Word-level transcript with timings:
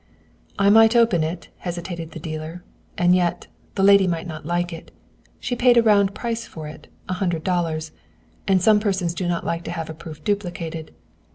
"I 0.57 0.71
might 0.71 0.95
open 0.95 1.23
it," 1.23 1.49
hesitated 1.59 2.09
the 2.09 2.19
dealer, 2.19 2.63
"and 2.97 3.13
yet, 3.13 3.45
the 3.75 3.83
lady 3.83 4.07
might 4.07 4.25
not 4.25 4.47
like 4.47 4.73
it. 4.73 4.89
She 5.39 5.55
paid 5.55 5.77
a 5.77 5.83
round 5.83 6.15
price 6.15 6.47
for 6.47 6.67
it, 6.67 6.87
a 7.07 7.13
hundred 7.13 7.43
dollars. 7.43 7.91
And 8.47 8.63
some 8.63 8.79
persons 8.79 9.13
do 9.13 9.27
not 9.27 9.45
like 9.45 9.63
to 9.65 9.71
have 9.71 9.91
a 9.91 9.93
proof 9.93 10.23
duplicated. 10.23 10.89